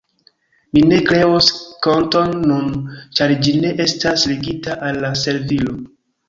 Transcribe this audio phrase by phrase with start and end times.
[0.75, 1.49] Mi ne kreos
[1.87, 2.71] konton nun,
[3.19, 5.79] ĉar ĝi ne estas ligita al la servilo.